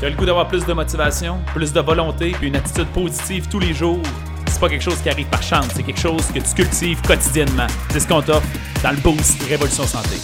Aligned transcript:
Tu 0.00 0.06
as 0.06 0.10
le 0.10 0.16
goût 0.16 0.26
d'avoir 0.26 0.48
plus 0.48 0.66
de 0.66 0.72
motivation, 0.72 1.40
plus 1.54 1.72
de 1.72 1.80
volonté, 1.80 2.32
puis 2.32 2.48
une 2.48 2.56
attitude 2.56 2.88
positive 2.88 3.48
tous 3.48 3.60
les 3.60 3.72
jours? 3.72 4.02
C'est 4.48 4.58
pas 4.58 4.68
quelque 4.68 4.82
chose 4.82 5.00
qui 5.00 5.08
arrive 5.08 5.28
par 5.28 5.42
chance, 5.42 5.68
c'est 5.72 5.84
quelque 5.84 6.00
chose 6.00 6.26
que 6.32 6.40
tu 6.40 6.52
cultives 6.52 7.00
quotidiennement. 7.02 7.68
C'est 7.90 8.00
ce 8.00 8.08
qu'on 8.08 8.20
t'offre 8.20 8.46
dans 8.82 8.90
le 8.90 8.96
Boost 8.96 9.40
Révolution 9.44 9.84
Santé. 9.84 10.16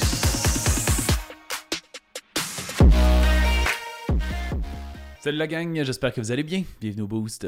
Salut 5.21 5.38
la 5.38 5.47
gang, 5.47 5.85
j'espère 5.85 6.13
que 6.13 6.21
vous 6.21 6.33
allez 6.33 6.43
bien. 6.43 6.65
Bienvenue 6.81 7.03
au 7.03 7.07
Boost. 7.07 7.47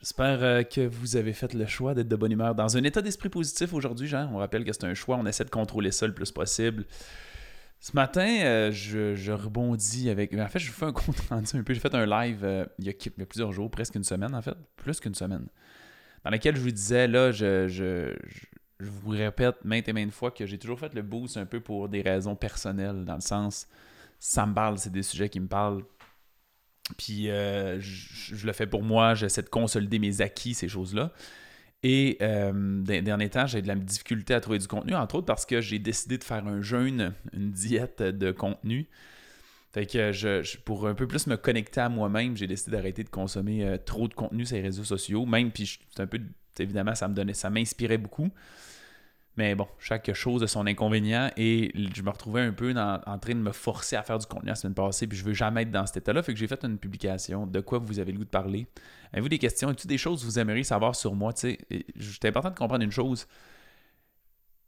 J'espère 0.00 0.42
euh, 0.42 0.62
que 0.64 0.80
vous 0.80 1.14
avez 1.14 1.32
fait 1.32 1.54
le 1.54 1.66
choix 1.66 1.94
d'être 1.94 2.08
de 2.08 2.16
bonne 2.16 2.32
humeur. 2.32 2.56
Dans 2.56 2.76
un 2.76 2.82
état 2.82 3.02
d'esprit 3.02 3.28
positif 3.28 3.72
aujourd'hui, 3.72 4.08
Jean, 4.08 4.30
on 4.32 4.38
rappelle 4.38 4.64
que 4.64 4.72
c'est 4.72 4.84
un 4.84 4.94
choix, 4.94 5.16
on 5.16 5.26
essaie 5.26 5.44
de 5.44 5.50
contrôler 5.50 5.92
ça 5.92 6.08
le 6.08 6.14
plus 6.14 6.32
possible. 6.32 6.86
Ce 7.80 7.92
matin, 7.94 8.28
euh, 8.42 8.70
je, 8.70 9.32
rebondis 9.32 10.10
avec. 10.10 10.34
En 10.34 10.48
fait, 10.48 10.58
je 10.58 10.70
vous 10.70 10.76
fais 10.76 10.84
un 10.84 10.92
compte 10.92 11.18
rendu 11.30 11.56
un 11.56 11.62
peu. 11.62 11.72
J'ai 11.72 11.80
fait 11.80 11.94
un 11.94 12.04
live 12.04 12.44
euh, 12.44 12.66
il, 12.78 12.84
y 12.84 12.90
a, 12.90 13.24
plusieurs 13.24 13.52
jours, 13.52 13.70
presque 13.70 13.94
une 13.94 14.04
semaine 14.04 14.34
en 14.34 14.42
fait, 14.42 14.56
plus 14.76 15.00
qu'une 15.00 15.14
semaine, 15.14 15.46
dans 16.22 16.30
lequel 16.30 16.56
je 16.56 16.60
vous 16.60 16.70
disais, 16.70 17.08
là, 17.08 17.32
je, 17.32 17.68
je, 17.68 18.14
vous 18.80 19.10
répète 19.10 19.64
maintes 19.64 19.88
et 19.88 19.92
maintes 19.94 20.12
fois 20.12 20.30
que 20.30 20.44
j'ai 20.44 20.58
toujours 20.58 20.78
fait 20.78 20.92
le 20.94 21.02
boost 21.02 21.38
un 21.38 21.46
peu 21.46 21.60
pour 21.60 21.88
des 21.88 22.02
raisons 22.02 22.36
personnelles, 22.36 23.04
dans 23.04 23.14
le 23.14 23.20
sens, 23.20 23.66
ça 24.18 24.44
me 24.44 24.52
parle, 24.52 24.78
c'est 24.78 24.92
des 24.92 25.02
sujets 25.02 25.30
qui 25.30 25.40
me 25.40 25.48
parlent. 25.48 25.82
Puis 26.98 27.30
euh, 27.30 27.78
je, 27.80 28.46
le 28.46 28.52
fais 28.52 28.66
pour 28.66 28.82
moi, 28.82 29.14
j'essaie 29.14 29.42
de 29.42 29.48
consolider 29.48 29.98
mes 29.98 30.20
acquis, 30.20 30.52
ces 30.52 30.68
choses-là. 30.68 31.12
Et 31.82 32.18
euh, 32.20 32.82
dernier 32.82 33.30
temps, 33.30 33.46
j'ai 33.46 33.62
de 33.62 33.68
la 33.68 33.74
difficulté 33.74 34.34
à 34.34 34.40
trouver 34.40 34.58
du 34.58 34.66
contenu, 34.66 34.94
entre 34.94 35.16
autres 35.16 35.26
parce 35.26 35.46
que 35.46 35.60
j'ai 35.60 35.78
décidé 35.78 36.18
de 36.18 36.24
faire 36.24 36.46
un 36.46 36.60
jeûne, 36.60 37.14
une 37.32 37.50
diète 37.50 38.02
de 38.02 38.32
contenu. 38.32 38.86
Fait 39.72 39.86
que 39.86 40.56
pour 40.64 40.88
un 40.88 40.94
peu 40.94 41.06
plus 41.06 41.26
me 41.26 41.36
connecter 41.36 41.80
à 41.80 41.88
moi-même, 41.88 42.36
j'ai 42.36 42.46
décidé 42.46 42.72
d'arrêter 42.72 43.04
de 43.04 43.08
consommer 43.08 43.64
euh, 43.64 43.78
trop 43.78 44.08
de 44.08 44.14
contenu 44.14 44.44
sur 44.44 44.56
les 44.56 44.62
réseaux 44.62 44.84
sociaux. 44.84 45.24
Même, 45.24 45.52
puis 45.52 45.78
c'est 45.94 46.02
un 46.02 46.06
peu, 46.06 46.20
évidemment, 46.58 46.94
ça 46.94 47.08
me 47.08 47.14
donnait, 47.14 47.34
ça 47.34 47.50
m'inspirait 47.50 47.98
beaucoup. 47.98 48.30
Mais 49.36 49.54
bon, 49.54 49.68
chaque 49.78 50.12
chose 50.12 50.42
a 50.42 50.48
son 50.48 50.66
inconvénient 50.66 51.30
et 51.36 51.72
je 51.74 52.02
me 52.02 52.10
retrouvais 52.10 52.42
un 52.42 52.52
peu 52.52 52.74
en 52.76 53.18
train 53.18 53.34
de 53.34 53.40
me 53.40 53.52
forcer 53.52 53.96
à 53.96 54.02
faire 54.02 54.18
du 54.18 54.26
contenu 54.26 54.48
la 54.48 54.54
semaine 54.54 54.74
passée, 54.74 55.06
puis 55.06 55.16
je 55.16 55.24
veux 55.24 55.32
jamais 55.32 55.62
être 55.62 55.70
dans 55.70 55.86
cet 55.86 55.98
état-là. 55.98 56.22
Fait 56.22 56.34
que 56.34 56.38
j'ai 56.38 56.48
fait 56.48 56.62
une 56.64 56.78
publication 56.78 57.46
de 57.46 57.60
quoi 57.60 57.78
vous 57.78 57.98
avez 58.00 58.12
le 58.12 58.18
goût 58.18 58.24
de 58.24 58.30
parler? 58.30 58.66
Avez-vous 59.12 59.28
des 59.28 59.38
questions? 59.38 59.68
Avez-vous 59.68 59.88
des 59.88 59.98
choses 59.98 60.20
que 60.20 60.26
vous 60.26 60.38
aimeriez 60.38 60.64
savoir 60.64 60.94
sur 60.96 61.14
moi? 61.14 61.32
C'est 61.34 61.58
important 62.24 62.50
de 62.50 62.58
comprendre 62.58 62.84
une 62.84 62.90
chose. 62.90 63.26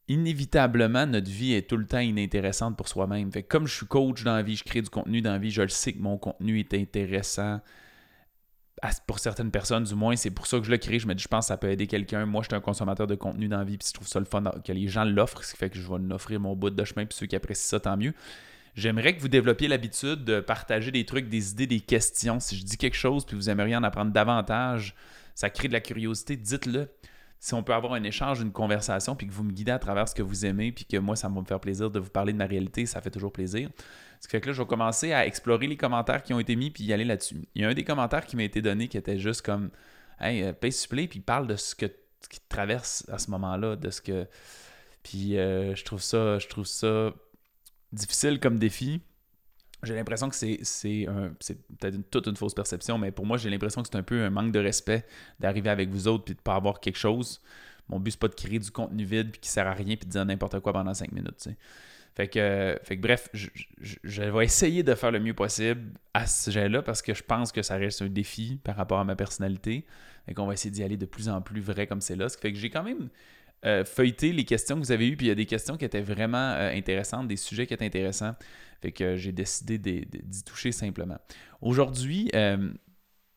Inévitablement, 0.09 1.07
notre 1.07 1.31
vie 1.31 1.55
est 1.55 1.69
tout 1.69 1.77
le 1.77 1.87
temps 1.87 2.01
inintéressante 2.01 2.77
pour 2.77 2.89
soi-même. 2.89 3.31
comme 3.49 3.67
je 3.67 3.75
suis 3.75 3.87
coach 3.87 4.25
dans 4.25 4.35
la 4.35 4.43
vie, 4.43 4.57
je 4.57 4.65
crée 4.65 4.83
du 4.83 4.91
contenu 4.91 5.23
dans 5.23 5.33
la 5.33 5.39
vie, 5.39 5.51
je 5.51 5.63
le 5.63 5.69
sais 5.69 5.93
que 5.93 6.01
mon 6.01 6.19
contenu 6.19 6.59
est 6.61 6.75
intéressant 6.75 7.61
pour 9.07 9.19
certaines 9.19 9.51
personnes, 9.51 9.85
du 9.85 9.95
moins, 9.95 10.17
c'est 10.17 10.31
pour 10.31 10.47
ça 10.47 10.59
que 10.59 10.65
je 10.65 10.71
le 10.71 10.79
crée. 10.79 10.99
Je 10.99 11.07
me 11.07 11.15
dis, 11.15 11.23
je 11.23 11.29
pense 11.29 11.45
que 11.45 11.49
ça 11.49 11.57
peut 11.57 11.71
aider 11.71 11.87
quelqu'un. 11.87 12.27
Moi, 12.27 12.43
je 12.43 12.49
suis 12.49 12.57
un 12.57 12.61
consommateur 12.61 13.07
de 13.07 13.15
contenu 13.15 13.49
dans 13.49 13.59
la 13.59 13.65
vie, 13.65 13.79
puis 13.79 13.87
je 13.89 13.95
trouve 13.95 14.09
ça 14.09 14.19
le 14.19 14.25
fun 14.25 14.43
que 14.65 14.73
les 14.73 14.89
gens 14.89 15.05
l'offrent, 15.05 15.45
ce 15.45 15.53
qui 15.53 15.59
fait 15.59 15.71
que 15.71 15.79
je 15.79 15.89
vais 15.89 15.99
l'offrir 15.99 16.41
mon 16.41 16.57
bout 16.57 16.71
de 16.71 16.85
chemin, 16.85 17.07
puis 17.07 17.17
ceux 17.17 17.27
qui 17.27 17.37
apprécient 17.37 17.69
ça, 17.69 17.81
tant 17.81 17.97
mieux. 17.97 18.15
J'aimerais 18.75 19.15
que 19.15 19.21
vous 19.21 19.29
développiez 19.29 19.69
l'habitude 19.69 20.25
de 20.25 20.41
partager 20.41 20.91
des 20.91 21.05
trucs, 21.05 21.29
des 21.29 21.51
idées, 21.53 21.67
des 21.67 21.81
questions. 21.81 22.41
Si 22.41 22.57
je 22.57 22.65
dis 22.65 22.79
quelque 22.79 22.97
chose, 22.97 23.27
puis 23.27 23.37
vous 23.37 23.51
aimeriez 23.51 23.77
en 23.77 23.83
apprendre 23.83 24.13
davantage, 24.13 24.95
ça 25.35 25.51
crée 25.51 25.69
de 25.69 25.75
la 25.75 25.81
curiosité, 25.81 26.37
dites-le. 26.37 26.89
Si 27.43 27.55
on 27.55 27.65
peut 27.65 27.75
avoir 27.75 27.95
un 27.95 28.05
échange, 28.05 28.41
une 28.41 28.53
conversation, 28.53 29.17
puis 29.17 29.27
que 29.27 29.33
vous 29.33 29.43
me 29.43 29.51
guidez 29.51 29.73
à 29.73 29.81
travers 29.81 30.09
ce 30.09 30.15
que 30.15 30.23
vous 30.23 30.47
aimez, 30.47 30.71
puis 30.71 30.85
que 30.85 30.97
moi, 30.97 31.17
ça 31.17 31.29
va 31.29 31.41
me 31.41 31.45
faire 31.45 31.59
plaisir 31.59 31.91
de 31.91 31.99
vous 31.99 32.09
parler 32.09 32.33
de 32.33 32.39
ma 32.39 32.47
réalité, 32.47 32.87
ça 32.87 33.01
fait 33.01 33.11
toujours 33.11 33.33
plaisir. 33.33 33.69
Ce 34.21 34.29
qui 34.29 34.31
fait 34.31 34.41
que 34.41 34.47
là, 34.47 34.53
je 34.53 34.63
vais 34.63 34.69
commencer 34.69 35.13
à 35.13 35.27
explorer 35.27 35.67
les 35.67 35.77
commentaires 35.77 36.23
qui 36.23 36.33
ont 36.33 36.39
été 36.39 36.55
mis 36.55 36.71
puis 36.71 36.85
y 36.85 36.93
aller 36.93 37.05
là-dessus. 37.05 37.43
Il 37.57 37.63
y 37.63 37.65
a 37.65 37.69
un 37.69 37.75
des 37.75 37.83
commentaires 37.83 38.27
qui 38.27 38.37
m'a 38.37 38.45
été 38.45 38.63
donné 38.63 38.87
qui 38.87 38.97
était 38.97 39.19
juste 39.19 39.43
comme 39.43 39.71
Hey, 40.21 40.45
euh, 40.45 40.53
paye 40.53 40.71
supplé, 40.71 41.09
puis 41.09 41.19
parle 41.19 41.49
de 41.49 41.57
ce 41.57 41.75
que 41.75 41.87
qui 42.31 42.39
te 42.39 42.49
traverse 42.49 43.05
à 43.11 43.19
ce 43.19 43.29
moment-là, 43.33 43.75
de 43.75 43.91
ce 43.91 44.01
que. 44.01 44.29
Puis 45.03 45.37
euh, 45.37 45.75
je 45.75 45.85
trouve 45.85 46.01
ça, 46.01 46.39
je 46.39 46.47
trouve 46.47 46.67
ça 46.67 47.13
difficile 47.91 48.39
comme 48.39 48.61
défi. 48.61 49.01
J'ai 49.83 49.95
l'impression 49.95 50.29
que 50.29 50.37
c'est, 50.37 50.61
c'est, 50.63 51.07
peut-être 51.79 52.11
toute 52.11 52.27
une 52.27 52.37
fausse 52.37 52.55
perception, 52.55 52.99
mais 52.99 53.11
pour 53.11 53.27
moi, 53.27 53.37
j'ai 53.37 53.51
l'impression 53.51 53.83
que 53.83 53.89
c'est 53.91 53.99
un 53.99 54.03
peu 54.03 54.23
un 54.23 54.31
manque 54.31 54.53
de 54.53 54.61
respect 54.61 55.05
d'arriver 55.41 55.71
avec 55.71 55.89
vous 55.89 56.07
autres 56.07 56.25
puis 56.25 56.35
de 56.35 56.41
pas 56.41 56.55
avoir 56.55 56.79
quelque 56.79 56.99
chose. 56.99 57.41
Mon 57.89 57.99
but, 57.99 58.13
c'est 58.13 58.21
pas 58.21 58.29
de 58.29 58.35
créer 58.35 58.59
du 58.59 58.71
contenu 58.71 59.05
vide 59.05 59.31
puis 59.33 59.41
qui 59.41 59.49
sert 59.49 59.67
à 59.67 59.73
rien 59.73 59.97
puis 59.97 60.07
de 60.07 60.11
dire 60.11 60.25
n'importe 60.25 60.61
quoi 60.61 60.73
pendant 60.73 60.95
cinq 60.95 61.11
minutes. 61.11 61.49
Fait 62.15 62.29
que, 62.29 62.79
fait 62.85 62.97
que 62.97 63.03
bref, 63.03 63.29
je, 63.33 64.23
vais 64.23 64.45
essayer 64.45 64.83
de 64.83 64.95
faire 64.95 65.11
le 65.11 65.19
mieux 65.19 65.35
possible 65.35 65.93
à 66.13 66.27
ce 66.27 66.45
sujet-là 66.45 66.83
parce 66.83 67.01
que 67.01 67.15
je 67.15 67.23
pense 67.23 67.53
que 67.53 67.63
ça 67.63 67.77
reste 67.77 68.03
un 68.03 68.09
défi 68.09 68.61
par 68.63 68.77
rapport 68.77 68.99
à 68.99 69.05
ma 69.05 69.17
personnalité 69.17 69.87
et 70.29 70.35
qu'on 70.35 70.47
va 70.47 70.53
essayer 70.53 70.71
d'y 70.71 70.83
aller 70.83 70.99
de 70.99 71.07
plus 71.07 71.29
en 71.29 71.41
plus 71.41 71.63
vrai 71.63 71.87
comme 71.87 72.03
c'est 72.03 72.17
là. 72.17 72.29
Ce 72.29 72.37
qui 72.37 72.43
fait 72.43 72.53
que 72.53 72.59
j'ai 72.59 72.71
quand 72.71 72.83
même 72.83 73.09
euh, 73.65 73.85
feuilleté 73.85 74.33
les 74.33 74.45
questions 74.45 74.75
que 74.75 74.81
vous 74.81 74.93
avez 74.93 75.09
eues, 75.09 75.17
puis 75.17 75.27
il 75.27 75.29
y 75.29 75.33
a 75.33 75.37
des 75.37 75.47
questions 75.47 75.77
qui 75.77 75.85
étaient 75.85 76.01
vraiment 76.01 76.53
euh, 76.53 76.73
intéressantes, 76.75 77.29
des 77.29 77.37
sujets 77.37 77.67
qui 77.67 77.75
étaient 77.75 77.85
intéressants. 77.85 78.35
Fait 78.81 78.91
que 78.91 79.17
j'ai 79.17 79.31
décidé 79.31 79.79
d'y 79.79 80.43
toucher 80.43 80.73
simplement. 80.73 81.19
Aujourd'hui, 81.61 82.29
euh, 82.35 82.73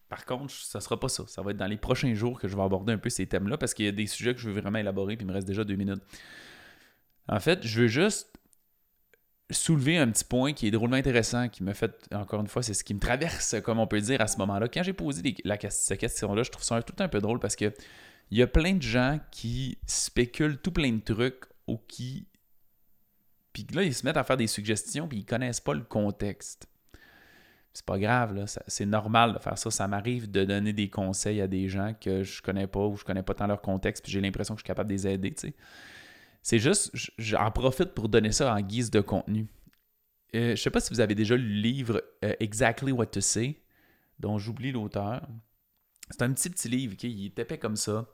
par 0.10 0.26
contre, 0.26 0.52
ça 0.52 0.82
sera 0.82 1.00
pas 1.00 1.10
ça. 1.10 1.26
Ça 1.28 1.44
va 1.44 1.52
être 1.52 1.58
dans 1.58 1.68
les 1.68 1.78
prochains 1.78 2.16
jours 2.16 2.40
que 2.40 2.48
je 2.48 2.56
vais 2.56 2.64
aborder 2.64 2.94
un 2.94 2.98
peu 2.98 3.10
ces 3.10 3.28
thèmes-là 3.28 3.58
parce 3.58 3.76
qu'il 3.76 3.86
y 3.86 3.88
a 3.88 3.92
des 3.92 4.08
sujets 4.08 4.34
que 4.34 4.40
je 4.40 4.50
veux 4.50 4.60
vraiment 4.60 4.80
élaborer, 4.80 5.16
puis 5.16 5.26
il 5.26 5.28
me 5.28 5.34
reste 5.34 5.48
déjà 5.48 5.64
deux 5.64 5.76
minutes. 5.76 6.02
En 7.28 7.40
fait, 7.40 7.66
je 7.66 7.82
veux 7.82 7.88
juste 7.88 8.36
soulever 9.52 9.98
un 9.98 10.10
petit 10.10 10.24
point 10.24 10.54
qui 10.54 10.68
est 10.68 10.72
drôlement 10.72 10.96
intéressant, 10.96 11.50
qui 11.50 11.64
me 11.64 11.74
fait, 11.74 11.94
encore 12.12 12.42
une 12.42 12.48
fois, 12.48 12.64
c'est 12.64 12.74
ce 12.74 12.84
qui 12.84 12.96
me 12.96 13.00
traverse, 13.00 13.56
comme 13.64 13.80
on 13.80 13.86
peut 13.86 14.02
dire, 14.02 14.22
à 14.22 14.28
ce 14.28 14.38
moment-là. 14.40 14.68
Quand 14.68 14.82
j'ai 14.82 14.94
posé 14.94 15.36
la, 15.44 15.58
cette 15.70 16.00
question-là, 16.00 16.42
je 16.42 16.50
trouve 16.50 16.64
ça 16.64 16.82
tout 16.82 16.96
un 16.98 17.08
peu 17.08 17.20
drôle 17.20 17.40
parce 17.40 17.56
que 17.56 17.72
il 18.32 18.38
y 18.38 18.42
a 18.42 18.48
plein 18.48 18.74
de 18.74 18.82
gens 18.82 19.20
qui 19.32 19.78
spéculent 19.86 20.58
tout 20.58 20.72
plein 20.72 20.92
de 20.92 21.02
trucs 21.02 21.46
ou 21.68 21.78
qui. 21.88 22.28
Puis 23.54 23.66
là, 23.74 23.84
ils 23.84 23.94
se 23.94 24.06
mettent 24.06 24.18
à 24.18 24.24
faire 24.24 24.38
des 24.38 24.48
suggestions 24.48 25.08
puis 25.08 25.20
ils 25.20 25.26
connaissent 25.26 25.62
pas 25.62 25.74
le 25.74 25.84
contexte. 25.84 26.68
C'est 27.74 27.86
pas 27.86 28.00
grave, 28.00 28.34
là. 28.34 28.46
C'est 28.68 28.86
normal 28.86 29.34
de 29.34 29.40
faire 29.40 29.58
ça. 29.58 29.70
Ça 29.70 29.88
m'arrive 29.88 30.32
de 30.32 30.46
donner 30.46 30.72
des 30.72 30.90
conseils 30.90 31.42
à 31.42 31.48
des 31.48 31.68
gens 31.68 31.94
que 32.00 32.24
je 32.24 32.42
connais 32.42 32.68
pas 32.68 32.86
ou 32.86 32.96
je 32.96 33.04
connais 33.04 33.22
pas 33.22 33.34
tant 33.34 33.48
leur 33.48 33.62
contexte, 33.62 34.02
puis 34.02 34.14
j'ai 34.14 34.22
l'impression 34.22 34.56
que 34.56 34.60
je 34.60 34.64
suis 34.64 34.68
capable 34.68 34.90
de 34.90 34.94
les 34.94 35.08
aider, 35.08 35.34
tu 35.34 35.50
sais. 35.50 35.54
C'est 36.42 36.60
juste, 36.60 36.92
j'en 37.18 37.52
profite 37.52 37.94
pour 37.94 38.08
donner 38.08 38.32
ça 38.32 38.54
en 38.54 38.62
guise 38.62 38.92
de 38.92 39.02
contenu. 39.02 39.48
Euh, 40.36 40.56
je 40.56 40.62
sais 40.62 40.70
pas 40.70 40.80
si 40.80 40.94
vous 40.94 41.00
avez 41.00 41.16
déjà 41.16 41.36
lu 41.36 41.44
le 41.44 41.62
livre 41.62 42.04
euh, 42.24 42.34
Exactly 42.40 42.92
What 42.92 43.08
to 43.08 43.20
Say, 43.20 43.62
dont 44.20 44.38
j'oublie 44.38 44.72
l'auteur. 44.72 45.28
C'est 46.10 46.22
un 46.22 46.32
petit 46.34 46.50
petit 46.50 46.70
livre, 46.70 46.96
qui 46.96 47.10
il 47.10 47.26
est 47.26 47.40
épais 47.40 47.58
comme 47.58 47.76
ça. 47.76 48.06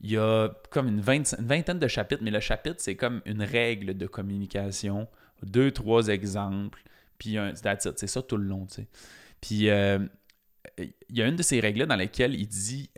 Il 0.00 0.10
y 0.10 0.16
a 0.16 0.48
comme 0.70 0.88
une, 0.88 1.00
vingtaine 1.00 1.78
de 1.78 1.88
chapitres, 1.88 2.22
mais 2.22 2.30
le 2.30 2.40
chapitre, 2.40 2.76
c'est 2.78 2.96
comme 2.96 3.22
une 3.24 3.42
règle 3.42 3.96
de 3.96 4.06
communication, 4.06 5.08
deux, 5.42 5.70
trois 5.70 6.08
exemples, 6.08 6.82
puis 7.18 7.36
c'est 7.56 8.06
ça 8.06 8.22
tout 8.22 8.36
le 8.36 8.44
long, 8.44 8.66
tu 8.66 8.74
sais. 8.74 8.88
Puis 9.40 9.70
euh, 9.70 9.98
il 10.78 11.16
y 11.16 11.22
a 11.22 11.26
une 11.26 11.36
de 11.36 11.42
ces 11.42 11.60
règles-là 11.60 11.86
dans 11.86 11.96
laquelle 11.96 12.34
il 12.34 12.48
dit 12.48 12.90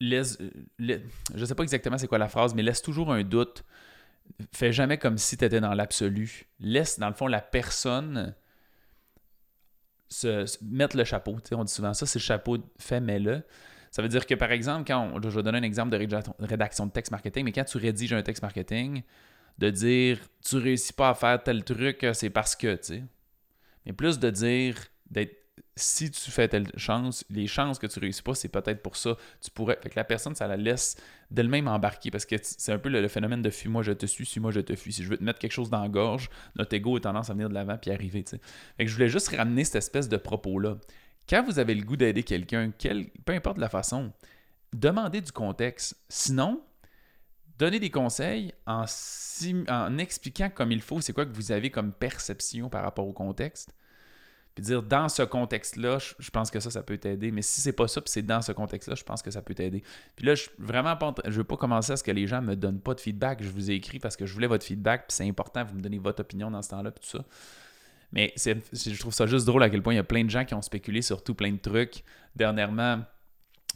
laisse, 0.00 0.38
euh, 0.40 0.98
je 1.34 1.44
sais 1.44 1.54
pas 1.54 1.62
exactement 1.62 1.98
c'est 1.98 2.08
quoi 2.08 2.18
la 2.18 2.28
phrase, 2.28 2.54
mais 2.54 2.62
laisse 2.62 2.82
toujours 2.82 3.12
un 3.12 3.22
doute. 3.22 3.64
Fais 4.52 4.72
jamais 4.72 4.98
comme 4.98 5.18
si 5.18 5.36
tu 5.36 5.44
étais 5.44 5.60
dans 5.60 5.74
l'absolu. 5.74 6.46
Laisse, 6.60 6.98
dans 6.98 7.08
le 7.08 7.14
fond, 7.14 7.26
la 7.26 7.40
personne 7.40 8.34
se, 10.10 10.62
mettre 10.62 10.96
le 10.96 11.04
chapeau. 11.04 11.36
on 11.52 11.64
dit 11.64 11.72
souvent 11.72 11.94
ça, 11.94 12.06
c'est 12.06 12.18
le 12.18 12.24
chapeau 12.24 12.58
fait, 12.78 13.00
mets-le. 13.00 13.42
Ça 13.90 14.02
veut 14.02 14.08
dire 14.08 14.26
que, 14.26 14.34
par 14.34 14.52
exemple, 14.52 14.84
quand 14.86 15.20
je 15.22 15.28
vais 15.28 15.42
donner 15.42 15.58
un 15.58 15.62
exemple 15.62 15.90
de 15.90 15.96
rédaction 16.44 16.86
de 16.86 16.92
texte 16.92 17.10
marketing, 17.10 17.44
mais 17.44 17.52
quand 17.52 17.64
tu 17.64 17.78
rédiges 17.78 18.12
un 18.12 18.22
texte 18.22 18.42
marketing, 18.42 19.02
de 19.58 19.70
dire 19.70 20.18
tu 20.44 20.56
réussis 20.56 20.92
pas 20.92 21.10
à 21.10 21.14
faire 21.14 21.42
tel 21.42 21.64
truc, 21.64 22.06
c'est 22.12 22.30
parce 22.30 22.54
que, 22.54 22.76
tu 22.76 22.84
sais. 22.84 23.04
Mais 23.86 23.92
plus 23.92 24.18
de 24.18 24.30
dire 24.30 24.76
d'être 25.10 25.39
si 25.76 26.10
tu 26.10 26.30
fais 26.30 26.48
telle 26.48 26.66
chance, 26.76 27.24
les 27.30 27.46
chances 27.46 27.78
que 27.78 27.86
tu 27.86 27.98
réussis 27.98 28.22
pas, 28.22 28.34
c'est 28.34 28.48
peut-être 28.48 28.82
pour 28.82 28.96
ça. 28.96 29.16
Tu 29.40 29.50
pourrais. 29.50 29.76
Que 29.76 29.88
la 29.96 30.04
personne, 30.04 30.34
ça 30.34 30.46
la 30.46 30.56
laisse 30.56 30.96
d'elle-même 31.30 31.68
embarquer 31.68 32.10
parce 32.10 32.26
que 32.26 32.36
c'est 32.42 32.72
un 32.72 32.78
peu 32.78 32.88
le, 32.88 33.06
phénomène 33.08 33.42
de 33.42 33.50
fuis-moi, 33.50 33.82
je 33.82 33.92
te 33.92 34.06
suis, 34.06 34.26
suis-moi, 34.26 34.50
je 34.50 34.60
te 34.60 34.74
fuis. 34.74 34.92
Si 34.92 35.02
je 35.02 35.08
veux 35.08 35.16
te 35.16 35.24
mettre 35.24 35.38
quelque 35.38 35.52
chose 35.52 35.70
dans 35.70 35.82
la 35.82 35.88
gorge, 35.88 36.28
notre 36.56 36.74
ego 36.74 36.96
a 36.96 37.00
tendance 37.00 37.30
à 37.30 37.32
venir 37.32 37.48
de 37.48 37.54
l'avant 37.54 37.78
puis 37.78 37.90
arriver. 37.90 38.24
Fait 38.26 38.38
que 38.84 38.86
je 38.86 38.94
voulais 38.94 39.08
juste 39.08 39.28
ramener 39.28 39.64
cette 39.64 39.76
espèce 39.76 40.08
de 40.08 40.16
propos-là. 40.16 40.76
Quand 41.28 41.44
vous 41.44 41.58
avez 41.58 41.74
le 41.74 41.84
goût 41.84 41.96
d'aider 41.96 42.22
quelqu'un, 42.22 42.72
peu 43.24 43.32
importe 43.32 43.58
la 43.58 43.68
façon, 43.68 44.12
demandez 44.72 45.20
du 45.20 45.32
contexte. 45.32 45.96
Sinon, 46.08 46.62
donnez 47.58 47.78
des 47.78 47.90
conseils 47.90 48.52
en 48.66 49.98
expliquant 49.98 50.50
comme 50.50 50.72
il 50.72 50.82
faut 50.82 51.00
c'est 51.00 51.12
quoi 51.12 51.24
que 51.24 51.32
vous 51.32 51.52
avez 51.52 51.70
comme 51.70 51.92
perception 51.92 52.68
par 52.68 52.82
rapport 52.82 53.06
au 53.06 53.12
contexte 53.12 53.72
puis 54.54 54.64
dire 54.64 54.82
dans 54.82 55.08
ce 55.08 55.22
contexte-là, 55.22 55.98
je, 56.18 56.30
pense 56.30 56.50
que 56.50 56.60
ça, 56.60 56.70
ça 56.70 56.82
peut 56.82 56.98
t'aider. 56.98 57.30
Mais 57.30 57.42
si 57.42 57.60
c'est 57.60 57.72
pas 57.72 57.88
ça, 57.88 58.00
puis 58.00 58.10
c'est 58.10 58.22
dans 58.22 58.42
ce 58.42 58.52
contexte-là, 58.52 58.94
je 58.96 59.04
pense 59.04 59.22
que 59.22 59.30
ça 59.30 59.42
peut 59.42 59.54
t'aider. 59.54 59.82
Puis 60.16 60.26
là, 60.26 60.34
je 60.34 60.48
vraiment 60.58 60.96
pas, 60.96 61.14
je 61.24 61.36
veux 61.36 61.44
pas 61.44 61.56
commencer 61.56 61.92
à 61.92 61.96
ce 61.96 62.02
que 62.02 62.10
les 62.10 62.26
gens 62.26 62.42
me 62.42 62.56
donnent 62.56 62.80
pas 62.80 62.94
de 62.94 63.00
feedback. 63.00 63.42
Je 63.42 63.48
vous 63.48 63.70
ai 63.70 63.74
écrit 63.74 63.98
parce 63.98 64.16
que 64.16 64.26
je 64.26 64.34
voulais 64.34 64.48
votre 64.48 64.64
feedback, 64.64 65.06
puis 65.08 65.16
c'est 65.16 65.28
important, 65.28 65.64
vous 65.64 65.76
me 65.76 65.80
donnez 65.80 65.98
votre 65.98 66.20
opinion 66.20 66.50
dans 66.50 66.62
ce 66.62 66.70
temps-là, 66.70 66.90
puis 66.90 67.00
tout 67.00 67.18
ça. 67.18 67.24
Mais 68.12 68.34
je 68.36 68.98
trouve 68.98 69.14
ça 69.14 69.26
juste 69.26 69.46
drôle 69.46 69.62
à 69.62 69.70
quel 69.70 69.82
point 69.82 69.92
il 69.92 69.96
y 69.96 70.00
a 70.00 70.04
plein 70.04 70.24
de 70.24 70.30
gens 70.30 70.44
qui 70.44 70.54
ont 70.54 70.62
spéculé 70.62 71.00
sur 71.00 71.22
tout 71.22 71.34
plein 71.34 71.52
de 71.52 71.58
trucs. 71.58 72.02
Dernièrement, 72.34 73.04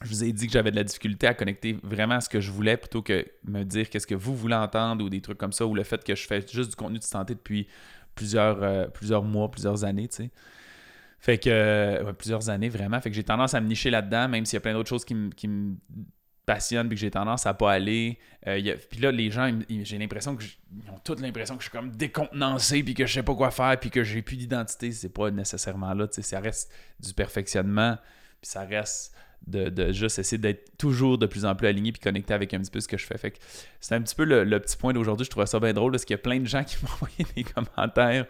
je 0.03 0.09
vous 0.09 0.25
ai 0.25 0.33
dit 0.33 0.47
que 0.49 0.53
j'avais 0.53 0.73
de 0.73 0.77
la 0.77 0.83
difficulté 0.83 1.29
à 1.29 1.35
connecter 1.35 1.79
vraiment 1.85 2.17
à 2.17 2.21
ce 2.21 2.29
que 2.29 2.41
je 2.41 2.51
voulais 2.51 2.77
plutôt 2.77 3.01
que 3.01 3.25
me 3.45 3.63
dire 3.63 3.89
qu'est-ce 3.89 4.09
que 4.09 4.15
vous 4.17 4.35
voulez 4.35 4.57
entendre 4.57 5.05
ou 5.05 5.09
des 5.09 5.21
trucs 5.21 5.39
comme 5.39 5.53
ça, 5.53 5.67
ou 5.67 5.75
le 5.75 5.85
fait 5.85 6.03
que 6.03 6.17
je 6.17 6.27
fais 6.27 6.45
juste 6.47 6.71
du 6.71 6.77
contenu 6.77 6.99
de 6.99 7.05
santé 7.05 7.35
depuis 7.35 7.69
plusieurs, 8.15 8.63
euh, 8.63 8.87
plusieurs 8.89 9.23
mois, 9.23 9.51
plusieurs 9.51 9.85
années, 9.85 10.09
tu 10.09 10.17
sais. 10.17 10.31
Fait 11.25 11.39
que, 11.39 12.13
plusieurs 12.13 12.51
années 12.51 12.69
vraiment. 12.69 13.01
Fait 13.01 13.09
que 13.09 13.17
j'ai 13.17 13.25
tendance 13.25 13.55
à 13.55 13.61
me 13.63 13.67
nicher 13.67 13.89
là-dedans, 13.89 14.29
même 14.29 14.45
s'il 14.45 14.57
y 14.57 14.59
a 14.59 14.61
plein 14.61 14.75
d'autres 14.75 14.91
choses 14.91 15.07
qui 15.07 15.15
me 15.15 15.77
passionnent 16.45 16.89
puis 16.89 16.97
que 16.97 17.01
j'ai 17.01 17.11
tendance 17.11 17.47
à 17.47 17.55
pas 17.55 17.73
aller. 17.73 18.19
Euh, 18.47 18.77
puis 18.91 19.01
là, 19.01 19.11
les 19.11 19.31
gens, 19.31 19.51
j'ai 19.69 19.99
l'impression 19.99 20.37
qu'ils 20.37 20.51
ont 20.91 20.99
toute 21.03 21.21
l'impression 21.21 21.57
que 21.57 21.63
je 21.63 21.69
suis 21.69 21.79
comme 21.79 21.91
décontenancé 21.91 22.83
puis 22.83 22.95
que 22.95 23.07
je 23.07 23.15
sais 23.15 23.23
pas 23.23 23.35
quoi 23.35 23.51
faire 23.51 23.79
puis 23.81 23.91
que 23.91 24.05
j'ai 24.05 24.23
plus 24.23 24.37
d'identité. 24.37 24.93
C'est 24.93 25.09
pas 25.09 25.31
nécessairement 25.31 25.95
là. 25.95 26.07
Ça 26.11 26.41
reste 26.41 26.71
du 27.01 27.15
perfectionnement 27.15 27.97
puis 28.43 28.51
ça 28.51 28.65
reste 28.65 29.15
de, 29.47 29.93
juste 29.93 30.19
essayer 30.19 30.39
d'être 30.39 30.77
toujours 30.79 31.19
de 31.19 31.27
plus 31.27 31.45
en 31.45 31.55
plus 31.55 31.69
aligné 31.69 31.93
puis 31.93 32.01
connecté 32.01 32.33
avec 32.33 32.55
un 32.55 32.61
petit 32.61 32.71
peu 32.71 32.81
ce 32.81 32.89
que 32.89 32.97
je 32.97 33.07
fais. 33.07 33.19
Fait 33.19 33.31
que 33.31 33.39
c'est 33.81 33.95
un 33.95 34.03
petit 34.03 34.15
peu 34.15 34.25
le, 34.25 34.61
petit 34.61 34.77
point 34.77 34.93
d'aujourd'hui. 34.93 35.25
Je 35.25 35.31
trouvais 35.31 35.47
ça 35.47 35.61
bien 35.61 35.73
drôle 35.73 35.93
parce 35.93 36.05
qu'il 36.05 36.15
y 36.15 36.19
a 36.19 36.23
plein 36.23 36.41
de 36.41 36.47
gens 36.47 36.65
qui 36.65 36.77
m'ont 36.83 36.91
envoyé 36.91 37.27
des 37.35 37.45
commentaires 37.45 38.27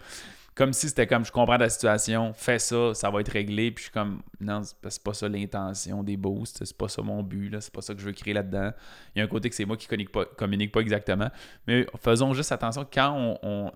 comme 0.55 0.71
si 0.71 0.87
c'était 0.87 1.05
comme 1.05 1.25
je 1.25 1.31
comprends 1.33 1.57
la 1.57 1.69
situation, 1.69 2.31
fais 2.33 2.59
ça, 2.59 2.93
ça 2.93 3.09
va 3.09 3.19
être 3.19 3.31
réglé. 3.31 3.71
Puis 3.71 3.83
je 3.83 3.89
suis 3.89 3.91
comme 3.91 4.21
non, 4.39 4.61
c'est 4.63 5.03
pas 5.03 5.13
ça 5.13 5.27
l'intention 5.27 6.01
des 6.01 6.15
boosts, 6.15 6.63
c'est 6.63 6.77
pas 6.77 6.87
ça 6.87 7.01
mon 7.01 7.21
but, 7.21 7.49
là, 7.49 7.59
c'est 7.59 7.73
pas 7.73 7.81
ça 7.81 7.93
que 7.93 7.99
je 7.99 8.05
veux 8.05 8.13
créer 8.13 8.33
là-dedans. 8.33 8.71
Il 9.13 9.19
y 9.19 9.21
a 9.21 9.25
un 9.25 9.27
côté 9.27 9.49
que 9.49 9.55
c'est 9.55 9.65
moi 9.65 9.75
qui 9.75 9.87
communique 9.87 10.13
pas, 10.13 10.25
communique 10.25 10.71
pas 10.71 10.79
exactement. 10.79 11.29
Mais 11.67 11.85
faisons 12.01 12.33
juste 12.33 12.53
attention 12.53 12.87
quand 12.91 13.37
on, 13.43 13.71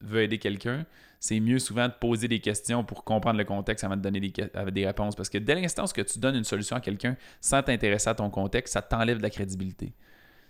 veut 0.00 0.22
aider 0.22 0.36
quelqu'un, 0.38 0.84
c'est 1.18 1.40
mieux 1.40 1.58
souvent 1.58 1.88
de 1.88 1.94
poser 1.98 2.28
des 2.28 2.40
questions 2.40 2.84
pour 2.84 3.04
comprendre 3.04 3.38
le 3.38 3.44
contexte 3.44 3.84
avant 3.84 3.96
de 3.96 4.02
donner 4.02 4.20
des, 4.20 4.32
des 4.72 4.86
réponses. 4.86 5.14
Parce 5.14 5.30
que 5.30 5.38
dès 5.38 5.54
l'instant 5.54 5.84
où 5.84 6.02
tu 6.02 6.18
donnes 6.18 6.36
une 6.36 6.44
solution 6.44 6.76
à 6.76 6.80
quelqu'un 6.80 7.16
sans 7.40 7.62
t'intéresser 7.62 8.10
à 8.10 8.14
ton 8.14 8.28
contexte, 8.28 8.74
ça 8.74 8.82
t'enlève 8.82 9.16
de 9.16 9.22
la 9.22 9.30
crédibilité. 9.30 9.94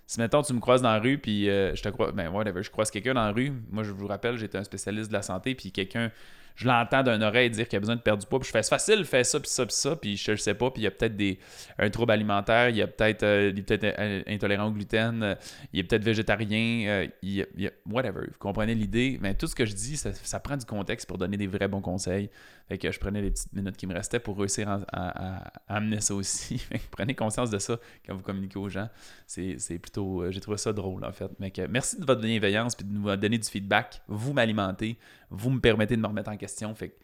Si 0.07 0.21
maintenant 0.21 0.43
tu 0.43 0.53
me 0.53 0.61
croises 0.61 0.83
dans 0.83 0.93
la 0.93 1.01
rue, 1.01 1.19
puis 1.19 1.49
euh, 1.49 1.75
je 1.75 1.83
te 1.83 1.89
crois, 1.89 2.13
ben 2.13 2.29
whatever, 2.29 2.63
je 2.63 2.71
croise 2.71 2.91
quelqu'un 2.91 3.15
dans 3.15 3.25
la 3.25 3.33
rue, 3.33 3.53
moi 3.71 3.83
je 3.85 3.91
vous 3.91 4.07
rappelle, 4.07 4.37
j'étais 4.37 4.59
un 4.59 4.65
spécialiste 4.65 5.09
de 5.09 5.15
la 5.15 5.23
santé, 5.23 5.55
puis 5.55 5.73
quelqu'un 5.73 6.11
je 6.55 6.69
l'entends 6.69 7.03
d'un 7.03 7.21
oreille 7.23 7.51
dire 7.51 7.67
qu'il 7.67 7.77
a 7.77 7.81
besoin 7.81 7.97
de 7.97 8.01
perdre 8.01 8.23
du 8.23 8.29
poids, 8.29 8.39
puis 8.39 8.47
je 8.47 8.53
fais 8.53 8.63
c'est 8.63 8.71
facile, 8.71 9.05
fais 9.05 9.25
ça, 9.25 9.41
puis 9.41 9.51
ça, 9.51 9.67
puis 9.67 9.75
ça, 9.75 9.97
puis 9.97 10.17
je 10.17 10.31
ne 10.33 10.37
sais 10.37 10.55
pas, 10.55 10.71
puis 10.71 10.83
il 10.83 10.85
y 10.85 10.87
a 10.87 10.91
peut-être 10.91 11.17
des 11.17 11.39
un 11.79 11.91
trouble 11.91 12.13
alimentaire, 12.13 12.69
il 12.69 12.77
y 12.77 12.83
a 12.83 12.87
peut-être 12.87 13.25
euh, 13.25 13.53
peut 13.53 13.79
euh, 13.83 14.23
intolérant 14.29 14.69
au 14.69 14.71
gluten, 14.71 15.23
euh, 15.23 15.35
il 15.73 15.81
est 15.81 15.85
peut-être 15.85 16.05
végétarien, 16.05 17.09
il, 17.23 17.47
y 17.57 17.67
a, 17.67 17.71
whatever. 17.91 18.27
Vous 18.29 18.39
comprenez 18.39 18.75
l'idée? 18.75 19.19
Mais 19.21 19.35
tout 19.35 19.47
ce 19.47 19.55
que 19.55 19.67
je 19.67 19.75
dis, 19.75 19.97
ça, 19.97 20.41
prend 20.41 20.57
du 20.57 20.65
contexte 20.65 21.09
pour 21.09 21.19
donner 21.19 21.37
des 21.37 21.47
vrais 21.47 21.69
bons 21.69 21.81
conseils. 21.81 22.31
Fait 22.69 22.79
que 22.79 22.91
je 22.91 22.99
prenais 22.99 23.21
les 23.21 23.31
petites 23.31 23.53
minutes 23.53 23.77
qui 23.77 23.87
me 23.87 23.93
restaient 23.93 24.21
pour 24.21 24.39
réussir 24.39 24.69
à, 24.91 25.53
amener 25.69 26.01
ça 26.01 26.15
aussi. 26.15 26.65
prenez 26.91 27.15
conscience 27.15 27.51
de 27.51 27.59
ça 27.59 27.79
quand 28.07 28.15
vous 28.15 28.23
communiquez 28.23 28.59
aux 28.59 28.69
gens. 28.69 28.89
C'est 29.27 29.79
plutôt. 29.79 30.31
J'ai 30.31 30.41
trouvé 30.41 30.57
ça 30.57 30.73
drôle 30.73 31.05
en 31.05 31.13
fait. 31.13 31.31
Mais 31.39 31.53
merci 31.69 32.01
de 32.01 32.07
votre 32.07 32.23
bienveillance 32.23 32.75
et 32.81 32.85
de 32.85 32.91
nous 32.91 33.17
donner 33.17 33.39
du 33.39 33.49
feedback. 33.49 34.01
Vous 34.09 34.33
m'alimentez 34.33 34.99
vous 35.35 35.51
me 35.51 35.61
permettez 35.61 35.97
de 35.97 36.01
me 36.01 36.07
remettre 36.07 36.31
en 36.31 36.37
question. 36.37 36.44
Fait 36.75 36.97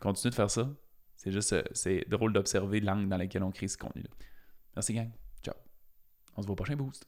continuez 0.00 0.30
de 0.30 0.34
faire 0.34 0.50
ça. 0.50 0.68
C'est 1.16 1.32
juste, 1.32 1.52
euh, 1.52 1.62
c'est 1.72 2.04
drôle 2.08 2.32
d'observer 2.32 2.80
l'angle 2.80 3.08
dans 3.08 3.16
lequel 3.16 3.42
on 3.42 3.50
crée 3.50 3.68
ce 3.68 3.78
contenu-là. 3.78 4.10
Merci, 4.74 4.94
gang. 4.94 5.10
Ciao. 5.42 5.54
On 6.36 6.42
se 6.42 6.46
voit 6.46 6.52
au 6.52 6.56
prochain 6.56 6.76
boost. 6.76 7.06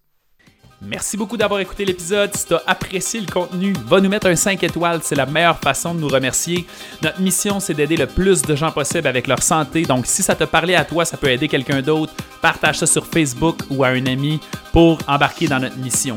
Merci 0.80 1.16
beaucoup 1.16 1.36
d'avoir 1.36 1.60
écouté 1.60 1.84
l'épisode. 1.84 2.34
Si 2.36 2.46
tu 2.46 2.54
as 2.54 2.62
apprécié 2.66 3.20
le 3.20 3.26
contenu, 3.26 3.72
va 3.84 4.00
nous 4.00 4.08
mettre 4.08 4.28
un 4.28 4.36
5 4.36 4.62
étoiles. 4.62 5.00
C'est 5.02 5.16
la 5.16 5.26
meilleure 5.26 5.58
façon 5.58 5.92
de 5.92 6.00
nous 6.00 6.08
remercier. 6.08 6.66
Notre 7.02 7.20
mission, 7.20 7.58
c'est 7.58 7.74
d'aider 7.74 7.96
le 7.96 8.06
plus 8.06 8.42
de 8.42 8.54
gens 8.54 8.70
possible 8.70 9.08
avec 9.08 9.26
leur 9.26 9.42
santé. 9.42 9.82
Donc, 9.82 10.06
si 10.06 10.22
ça 10.22 10.36
te 10.36 10.44
parlait 10.44 10.76
à 10.76 10.84
toi, 10.84 11.04
ça 11.04 11.16
peut 11.16 11.30
aider 11.30 11.48
quelqu'un 11.48 11.82
d'autre. 11.82 12.14
Partage 12.40 12.78
ça 12.78 12.86
sur 12.86 13.04
Facebook 13.06 13.58
ou 13.70 13.82
à 13.82 13.88
un 13.88 14.06
ami 14.06 14.40
pour 14.72 14.98
embarquer 15.08 15.48
dans 15.48 15.58
notre 15.58 15.78
mission. 15.78 16.16